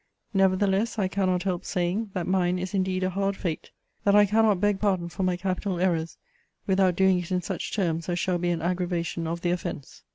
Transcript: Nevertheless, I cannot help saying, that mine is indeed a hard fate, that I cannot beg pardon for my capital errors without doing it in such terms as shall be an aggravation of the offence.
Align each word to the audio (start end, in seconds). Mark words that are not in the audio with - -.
Nevertheless, 0.33 0.97
I 0.97 1.07
cannot 1.07 1.43
help 1.43 1.63
saying, 1.63 2.09
that 2.15 2.25
mine 2.25 2.57
is 2.57 2.73
indeed 2.73 3.03
a 3.03 3.11
hard 3.11 3.37
fate, 3.37 3.69
that 4.03 4.15
I 4.15 4.25
cannot 4.25 4.59
beg 4.59 4.79
pardon 4.79 5.09
for 5.09 5.21
my 5.21 5.37
capital 5.37 5.79
errors 5.79 6.17
without 6.65 6.95
doing 6.95 7.19
it 7.19 7.31
in 7.31 7.43
such 7.43 7.71
terms 7.71 8.09
as 8.09 8.17
shall 8.17 8.39
be 8.39 8.49
an 8.49 8.63
aggravation 8.63 9.27
of 9.27 9.41
the 9.41 9.51
offence. 9.51 10.01